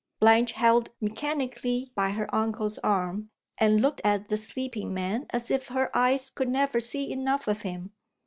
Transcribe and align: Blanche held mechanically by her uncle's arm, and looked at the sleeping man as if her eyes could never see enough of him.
Blanche 0.19 0.53
held 0.53 0.89
mechanically 0.99 1.91
by 1.93 2.09
her 2.09 2.27
uncle's 2.33 2.79
arm, 2.79 3.29
and 3.59 3.81
looked 3.83 4.01
at 4.03 4.29
the 4.29 4.35
sleeping 4.35 4.95
man 4.95 5.27
as 5.29 5.51
if 5.51 5.67
her 5.67 5.95
eyes 5.95 6.31
could 6.31 6.49
never 6.49 6.79
see 6.79 7.11
enough 7.11 7.47
of 7.47 7.61
him. 7.61 7.91